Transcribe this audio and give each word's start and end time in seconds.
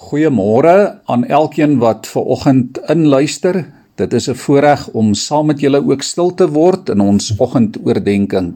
Goeiemôre 0.00 1.02
aan 1.12 1.26
elkeen 1.28 1.76
wat 1.78 2.06
ver 2.08 2.24
oggend 2.24 2.78
inluister. 2.88 3.66
Dit 4.00 4.12
is 4.16 4.28
'n 4.28 4.34
voorreg 4.34 4.88
om 4.88 5.14
saam 5.14 5.46
met 5.46 5.60
julle 5.60 5.84
ook 5.84 6.02
stil 6.02 6.34
te 6.34 6.48
word 6.48 6.88
in 6.88 7.00
ons 7.00 7.32
oggendoordenkings. 7.38 8.54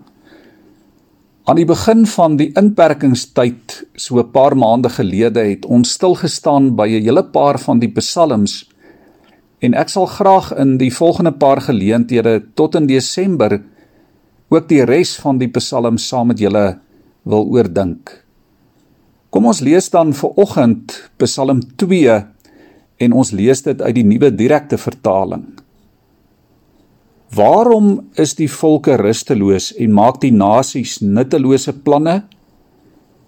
Aan 1.44 1.56
die 1.56 1.66
begin 1.68 2.06
van 2.06 2.36
die 2.36 2.52
inperkingstyd, 2.56 3.86
so 3.94 4.18
'n 4.18 4.30
paar 4.30 4.56
maande 4.56 4.88
gelede, 4.88 5.40
het 5.40 5.66
ons 5.66 5.90
stil 5.92 6.14
gestaan 6.14 6.74
by 6.76 6.88
'n 6.88 7.04
hele 7.04 7.24
paar 7.24 7.58
van 7.58 7.78
die 7.78 7.92
psalms 7.92 8.68
en 9.60 9.74
ek 9.74 9.88
sal 9.88 10.06
graag 10.06 10.52
in 10.56 10.76
die 10.78 10.92
volgende 10.92 11.32
paar 11.32 11.60
geleenthede 11.60 12.42
tot 12.54 12.74
in 12.74 12.86
Desember 12.86 13.62
ook 14.48 14.68
die 14.68 14.84
res 14.84 15.16
van 15.16 15.38
die 15.38 15.48
psalms 15.48 16.08
saam 16.08 16.26
met 16.26 16.38
julle 16.38 16.78
wil 17.22 17.46
oordink. 17.46 18.23
Kom 19.34 19.48
ons 19.50 19.58
lees 19.66 19.88
dan 19.90 20.12
vir 20.14 20.36
oggend 20.38 20.92
Psalm 21.18 21.58
2 21.82 22.18
en 23.02 23.14
ons 23.18 23.30
lees 23.34 23.64
dit 23.66 23.80
uit 23.82 23.94
die 23.96 24.04
nuwe 24.06 24.28
direkte 24.30 24.76
vertaling. 24.78 25.48
Waarom 27.34 28.12
is 28.14 28.36
die 28.38 28.46
volke 28.46 28.94
rusteloos 29.00 29.72
en 29.74 29.96
maak 29.96 30.20
die 30.22 30.30
nasies 30.30 31.00
nuttelose 31.02 31.74
planne? 31.74 32.20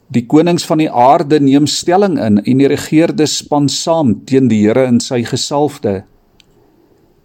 Die 0.06 0.22
konings 0.30 0.62
van 0.70 0.78
die 0.78 0.86
aarde 0.86 1.40
neem 1.42 1.66
stelling 1.66 2.20
in 2.22 2.38
en 2.38 2.62
die 2.62 2.70
regeerdes 2.70 3.40
span 3.40 3.66
saam 3.66 4.20
teen 4.30 4.46
die 4.46 4.60
Here 4.62 4.84
in 4.86 5.00
sy 5.02 5.24
gesalfde. 5.26 6.04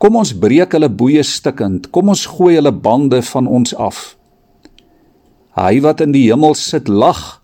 Kom 0.02 0.18
ons 0.18 0.34
breek 0.34 0.74
hulle 0.74 0.90
boeye 0.90 1.22
stikkend, 1.22 1.92
kom 1.94 2.10
ons 2.10 2.26
gooi 2.34 2.56
hulle 2.56 2.74
bande 2.74 3.22
van 3.30 3.46
ons 3.46 3.78
af. 3.78 4.16
Hy 5.54 5.76
wat 5.86 6.02
in 6.02 6.18
die 6.18 6.26
hemel 6.32 6.58
sit 6.58 6.90
lag 6.90 7.41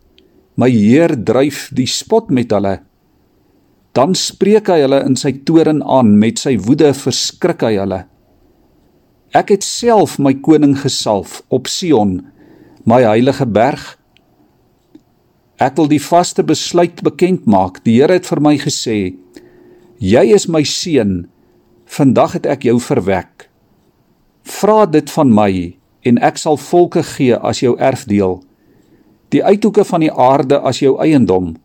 My 0.57 0.71
Heer 0.73 1.13
dryf 1.13 1.67
die 1.77 1.85
spot 1.85 2.31
met 2.34 2.49
hulle. 2.49 2.79
Dan 3.93 4.15
spreek 4.17 4.71
hy 4.73 4.79
hulle 4.81 5.03
in 5.05 5.17
sy 5.20 5.35
toren 5.45 5.84
aan, 5.85 6.15
met 6.17 6.41
sy 6.41 6.55
woede 6.57 6.89
verskrik 6.98 7.62
hy 7.62 7.76
hulle. 7.77 7.99
Ek 9.37 9.54
het 9.54 9.65
self 9.65 10.15
my 10.17 10.34
koning 10.41 10.73
gesalf 10.82 11.43
op 11.54 11.70
Sion, 11.70 12.23
my 12.90 13.04
heilige 13.05 13.45
berg. 13.45 13.85
Ek 15.62 15.77
wil 15.77 15.91
die 15.93 16.01
vaste 16.01 16.41
besluit 16.41 17.04
bekend 17.05 17.45
maak. 17.45 17.84
Die 17.85 17.99
Here 17.99 18.17
het 18.17 18.26
vir 18.26 18.41
my 18.41 18.55
gesê: 18.57 19.13
Jy 20.01 20.26
is 20.34 20.49
my 20.49 20.63
seun. 20.65 21.27
Vandag 21.85 22.39
het 22.39 22.49
ek 22.49 22.65
jou 22.65 22.79
verwek. 22.82 23.45
Vra 24.41 24.85
dit 24.89 25.10
van 25.13 25.29
my 25.29 25.51
en 26.01 26.17
ek 26.23 26.41
sal 26.41 26.57
volke 26.57 27.05
gee 27.05 27.37
as 27.37 27.62
jou 27.62 27.76
erfdeel 27.77 28.39
die 29.33 29.43
uithoeke 29.43 29.83
van 29.87 30.05
die 30.05 30.11
aarde 30.11 30.59
as 30.59 30.79
jou 30.81 30.95
eiendom. 31.03 31.55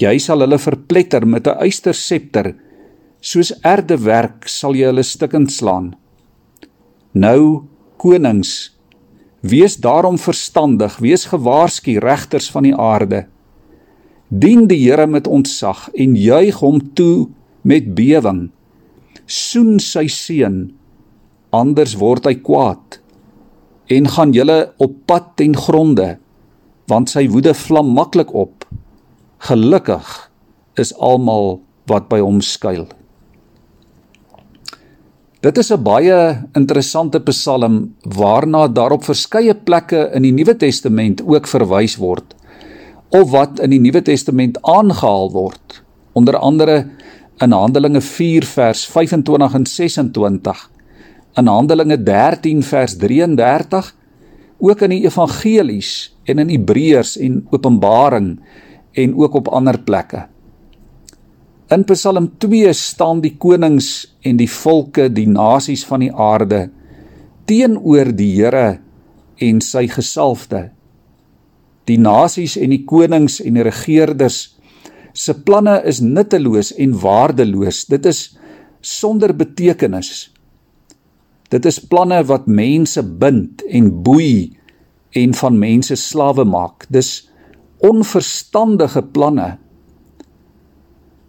Jy 0.00 0.16
sal 0.18 0.42
hulle 0.42 0.58
verpletter 0.58 1.26
met 1.26 1.46
'n 1.46 1.58
eysterscepter, 1.66 2.54
soos 3.20 3.52
erdewerk 3.62 4.48
sal 4.48 4.74
jy 4.74 4.86
hulle 4.86 5.02
stukkend 5.02 5.52
slaan. 5.52 5.94
Nou 7.14 7.64
konings, 7.96 8.74
wees 9.40 9.76
daarom 9.76 10.18
verstandig, 10.18 10.98
wees 10.98 11.26
gewaarsku 11.26 11.98
regters 11.98 12.50
van 12.50 12.62
die 12.62 12.74
aarde. 12.74 13.26
Dien 14.28 14.66
die 14.66 14.78
Here 14.78 15.06
met 15.06 15.26
ontzag 15.26 15.90
en 15.94 16.16
juig 16.16 16.58
hom 16.60 16.80
toe 16.94 17.28
met 17.62 17.94
bewering. 17.94 18.50
Soen 19.26 19.78
sy 19.80 20.06
seun, 20.06 20.74
anders 21.50 21.94
word 21.94 22.26
hy 22.26 22.34
kwaad 22.34 23.00
en 23.88 24.08
gaan 24.08 24.32
julle 24.32 24.72
op 24.78 24.94
pad 25.06 25.36
ten 25.36 25.54
gronde 25.56 26.18
want 26.90 27.10
sy 27.10 27.26
woede 27.28 27.54
vlam 27.54 27.94
maklik 27.96 28.34
op. 28.34 28.66
Gelukkig 29.48 30.30
is 30.80 30.92
almal 30.98 31.60
wat 31.90 32.08
by 32.08 32.20
hom 32.20 32.40
skuil. 32.40 32.86
Dit 35.44 35.58
is 35.58 35.70
'n 35.72 35.82
baie 35.82 36.48
interessante 36.54 37.20
Psalm 37.20 37.94
waarna 38.02 38.68
daar 38.68 38.92
op 38.92 39.04
verskeie 39.04 39.54
plekke 39.54 40.10
in 40.14 40.22
die 40.22 40.32
Nuwe 40.32 40.56
Testament 40.56 41.20
ook 41.20 41.46
verwys 41.46 41.96
word 41.96 42.34
of 43.14 43.30
wat 43.30 43.60
in 43.62 43.70
die 43.70 43.80
Nuwe 43.80 44.02
Testament 44.02 44.58
aangehaal 44.62 45.30
word. 45.32 45.82
Onder 46.12 46.36
andere 46.36 46.88
in 47.42 47.52
Handelinge 47.52 48.00
4 48.00 48.44
vers 48.44 48.86
25 48.86 49.54
en 49.54 49.66
26, 49.66 50.70
in 51.36 51.46
Handelinge 51.46 52.02
13 52.02 52.62
vers 52.62 52.96
33, 52.96 53.94
ook 54.64 54.84
in 54.86 54.94
die 54.96 55.04
evangelies 55.04 56.14
en 56.24 56.40
in 56.42 56.52
Hebreërs 56.52 57.16
en 57.20 57.42
Openbaring 57.52 58.38
en 58.94 59.16
ook 59.18 59.34
op 59.42 59.50
ander 59.52 59.78
plekke. 59.82 60.24
In 61.72 61.84
Psalm 61.88 62.28
2 62.38 62.72
staan 62.76 63.20
die 63.24 63.34
konings 63.40 64.16
en 64.22 64.36
die 64.36 64.50
volke, 64.50 65.08
die 65.08 65.28
nasies 65.28 65.84
van 65.88 66.04
die 66.04 66.12
aarde 66.12 66.68
teenoor 67.48 68.12
die 68.16 68.30
Here 68.36 68.78
en 69.42 69.60
sy 69.64 69.86
gesalfde. 69.90 70.68
Die 71.88 71.98
nasies 72.00 72.56
en 72.60 72.72
die 72.72 72.84
konings 72.88 73.40
en 73.44 73.58
die 73.58 73.64
regerders 73.66 74.54
se 75.14 75.34
planne 75.46 75.78
is 75.86 76.00
nutteloos 76.02 76.72
en 76.80 76.94
waardeloos. 77.00 77.84
Dit 77.90 78.06
is 78.10 78.22
sonder 78.84 79.34
betekenis. 79.36 80.30
Dit 81.52 81.66
is 81.68 81.80
planne 81.80 82.22
wat 82.28 82.46
mense 82.46 83.02
bind 83.02 83.62
en 83.68 83.90
boei 84.02 84.56
en 85.14 85.34
van 85.34 85.58
mense 85.58 85.96
slawe 85.96 86.44
maak. 86.44 86.86
Dis 86.88 87.28
onverstandige 87.84 89.02
planne. 89.02 89.58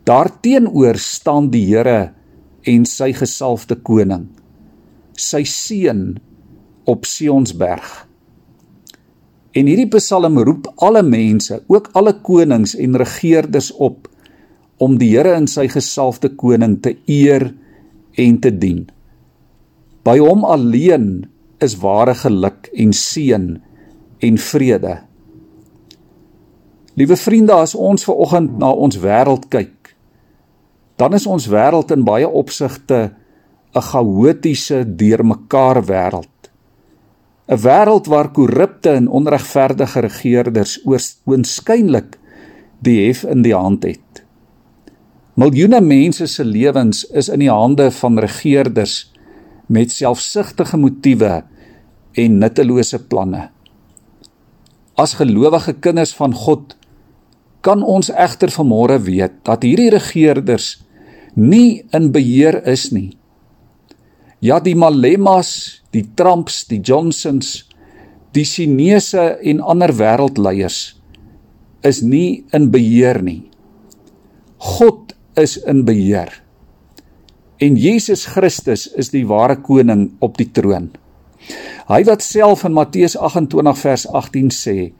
Daarteenoor 0.05 0.99
staan 1.01 1.49
die 1.49 1.65
Here 1.65 2.13
en 2.65 2.85
sy 2.85 3.11
gesalfde 3.13 3.77
koning, 3.85 4.27
sy 5.17 5.43
seun 5.49 6.15
op 6.89 7.05
Sionsberg. 7.09 8.05
En 9.55 9.69
hierdie 9.69 9.89
Psalm 9.95 10.37
roep 10.43 10.67
alle 10.83 11.01
mense, 11.05 11.61
ook 11.71 11.89
alle 11.95 12.13
konings 12.25 12.75
en 12.75 12.97
regerders 12.99 13.71
op 13.71 14.09
om 14.83 14.97
die 14.99 15.13
Here 15.15 15.33
en 15.37 15.47
sy 15.47 15.67
gesalfde 15.71 16.33
koning 16.35 16.81
te 16.83 16.97
eer 17.07 17.47
en 18.19 18.39
te 18.43 18.51
dien. 18.51 18.83
By 20.05 20.19
hom 20.21 20.45
alleen 20.45 21.25
is 21.63 21.79
ware 21.81 22.13
geluk 22.13 22.69
en 22.73 22.93
seën 22.93 23.45
en 24.21 24.37
vrede. 24.37 24.99
Liewe 26.95 27.17
vriende, 27.17 27.55
as 27.57 27.73
ons 27.75 28.05
ver 28.05 28.15
oggend 28.15 28.59
na 28.61 28.69
ons 28.71 28.99
wêreld 29.01 29.49
kyk, 29.51 29.95
dan 31.01 31.17
is 31.17 31.25
ons 31.27 31.49
wêreld 31.51 31.91
in 31.91 32.05
baie 32.07 32.27
opsigte 32.27 33.15
'n 33.75 33.81
chaotiese, 33.81 34.85
deurmekaar 34.95 35.81
wêreld. 35.89 36.51
'n 37.49 37.57
Wêreld 37.65 38.07
waar 38.07 38.31
korrupte 38.31 38.89
en 38.89 39.07
onregverdige 39.07 39.99
regerders 39.99 40.79
oorskynlik 40.85 42.17
die 42.79 43.07
hef 43.07 43.23
in 43.23 43.41
die 43.41 43.55
hand 43.55 43.83
het. 43.83 44.23
Miljoene 45.35 45.81
mense 45.81 46.27
se 46.27 46.45
lewens 46.45 47.03
is 47.11 47.29
in 47.29 47.39
die 47.39 47.51
hande 47.51 47.91
van 47.91 48.19
regerders 48.19 49.11
met 49.67 49.91
selfsugtige 49.91 50.77
motiewe 50.77 51.43
en 52.15 52.39
nuttelose 52.39 52.99
planne. 53.09 53.49
As 54.95 55.17
gelowige 55.19 55.75
kinders 55.83 56.13
van 56.15 56.33
God 56.33 56.75
kan 57.65 57.81
ons 57.83 58.11
egter 58.13 58.53
vanmôre 58.53 58.99
weet 59.03 59.41
dat 59.47 59.65
hierdie 59.65 59.91
regerders 59.93 60.75
nie 61.35 61.83
in 61.93 62.11
beheer 62.15 62.61
is 62.69 62.91
nie. 62.95 63.17
Ja, 64.39 64.59
die 64.61 64.75
Malemas, 64.77 65.81
die 65.91 66.05
Trumps, 66.15 66.63
die 66.69 66.79
Johnsons, 66.79 67.65
die 68.35 68.45
Chinese 68.45 69.39
en 69.41 69.63
ander 69.63 69.95
wêreldleiers 69.95 70.95
is 71.85 72.01
nie 72.03 72.45
in 72.53 72.69
beheer 72.73 73.21
nie. 73.23 73.47
God 74.57 75.13
is 75.39 75.57
in 75.65 75.83
beheer. 75.87 76.31
En 77.63 77.77
Jesus 77.79 78.25
Christus 78.27 78.89
is 78.99 79.13
die 79.13 79.23
ware 79.27 79.55
koning 79.63 80.09
op 80.19 80.35
die 80.35 80.49
troon. 80.51 80.89
Hy 81.87 82.01
wat 82.07 82.23
self 82.25 82.65
in 82.67 82.73
Matteus 82.75 83.15
28 83.15 83.77
vers 83.79 84.03
18 84.11 84.49
sê: 84.51 84.91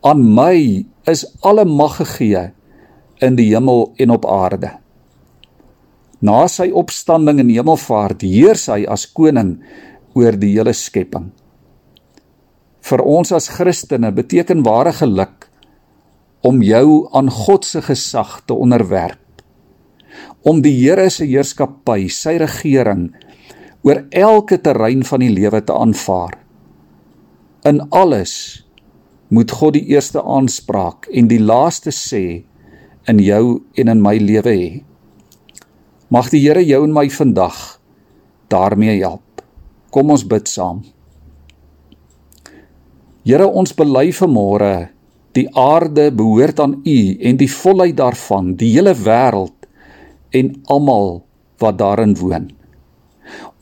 "Aan 0.00 0.22
my 0.34 0.86
is 1.04 1.26
alle 1.42 1.64
mag 1.64 1.96
gegee 1.96 2.52
in 3.20 3.36
die 3.36 3.50
hemel 3.52 3.92
en 3.98 4.10
op 4.10 4.24
aarde." 4.24 4.70
Na 6.22 6.46
sy 6.48 6.70
opstanding 6.72 7.40
in 7.40 7.50
hemelvaart 7.52 8.22
heers 8.22 8.68
hy 8.72 8.86
as 8.88 9.04
koning 9.12 9.58
oor 10.14 10.32
die 10.32 10.54
hele 10.56 10.72
skepping. 10.72 11.32
Vir 12.80 13.02
ons 13.02 13.32
as 13.32 13.48
Christene 13.48 14.12
beteken 14.12 14.64
ware 14.64 14.92
geluk 14.92 15.50
om 16.40 16.62
jou 16.62 17.08
aan 17.12 17.28
God 17.28 17.64
se 17.64 17.82
gesag 17.82 18.40
te 18.46 18.54
onderwerp. 18.54 19.25
Om 20.46 20.62
die 20.62 20.74
Here 20.78 21.08
se 21.10 21.26
heerskappy, 21.26 22.08
sy 22.08 22.36
regering 22.42 23.10
oor 23.86 24.02
elke 24.10 24.58
terrein 24.58 25.04
van 25.06 25.22
die 25.22 25.30
lewe 25.30 25.62
te 25.62 25.74
aanvaar. 25.74 26.34
In 27.66 27.82
alles 27.94 28.34
moet 29.28 29.50
God 29.50 29.74
die 29.74 29.86
eerste 29.94 30.22
aanspraak 30.22 31.08
en 31.10 31.30
die 31.30 31.42
laaste 31.42 31.94
sê 31.94 32.24
in 33.10 33.22
jou 33.22 33.62
en 33.78 33.90
in 33.90 34.02
my 34.02 34.16
lewe 34.22 34.52
hê. 34.52 34.68
Mag 36.10 36.30
die 36.30 36.42
Here 36.44 36.62
jou 36.62 36.84
en 36.86 36.94
my 36.94 37.08
vandag 37.10 37.56
daarmee 38.50 39.00
help. 39.00 39.42
Kom 39.90 40.10
ons 40.14 40.26
bid 40.26 40.46
saam. 40.50 40.84
Here, 43.26 43.46
ons 43.46 43.74
bely 43.74 44.12
vanmôre 44.14 44.88
die 45.34 45.48
aarde 45.58 46.12
behoort 46.14 46.60
aan 46.62 46.76
U 46.86 46.98
en 47.18 47.38
die 47.40 47.50
volheid 47.50 47.96
daarvan, 47.98 48.54
die 48.54 48.70
hele 48.76 48.94
wêreld 48.94 49.55
en 50.36 50.52
almal 50.72 51.22
wat 51.62 51.78
daarin 51.80 52.14
woon. 52.20 52.50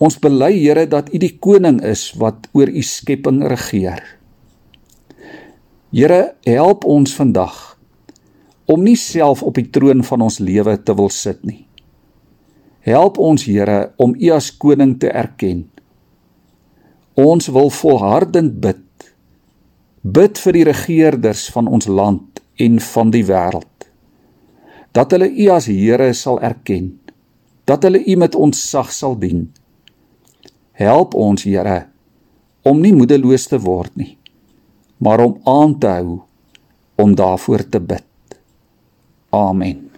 Ons 0.02 0.18
bely 0.20 0.52
Here 0.58 0.86
dat 0.90 1.12
U 1.14 1.20
die 1.20 1.36
koning 1.40 1.80
is 1.86 2.10
wat 2.20 2.48
oor 2.52 2.68
U 2.68 2.82
skepping 2.82 3.42
regeer. 3.48 4.02
Here, 5.94 6.34
help 6.44 6.84
ons 6.84 7.14
vandag 7.14 7.74
om 8.66 8.80
nie 8.80 8.96
self 8.96 9.42
op 9.44 9.58
die 9.58 9.68
troon 9.68 10.00
van 10.04 10.24
ons 10.24 10.40
lewe 10.40 10.76
te 10.80 10.94
wil 10.96 11.10
sit 11.12 11.42
nie. 11.44 11.66
Help 12.84 13.20
ons 13.20 13.44
Here 13.48 13.94
om 14.00 14.16
U 14.16 14.32
as 14.34 14.50
koning 14.60 14.96
te 15.00 15.12
erken. 15.12 15.66
Ons 17.14 17.48
wil 17.54 17.70
volhardend 17.70 18.58
bid. 18.60 18.80
Bid 20.02 20.40
vir 20.40 20.56
die 20.58 20.64
regerders 20.68 21.46
van 21.54 21.68
ons 21.70 21.86
land 21.88 22.42
en 22.60 22.80
van 22.82 23.12
die 23.14 23.24
wêreld. 23.24 23.73
Dat 24.94 25.10
hulle 25.10 25.28
U 25.28 25.48
as 25.50 25.66
Here 25.66 26.12
sal 26.14 26.38
erken. 26.40 26.92
Dat 27.66 27.82
hulle 27.82 28.04
U 28.04 28.16
met 28.16 28.34
ontzag 28.34 28.92
sal 28.92 29.18
dien. 29.18 29.48
Help 30.78 31.14
ons 31.14 31.42
Here 31.42 31.86
om 32.64 32.80
nie 32.80 32.94
moedeloos 32.96 33.44
te 33.50 33.58
word 33.60 33.92
nie, 34.00 34.14
maar 35.04 35.20
om 35.20 35.36
aan 35.44 35.74
te 35.78 35.90
hou 35.98 36.20
om 36.96 37.12
daarvoor 37.14 37.66
te 37.68 37.80
bid. 37.80 38.38
Amen. 39.34 39.93